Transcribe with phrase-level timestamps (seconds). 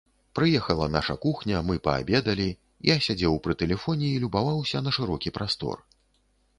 [0.37, 2.49] Прыехала наша кухня, мы паабедалі,
[2.93, 5.77] я сядзеў пры тэлефоне і любаваўся на шырокі прастор.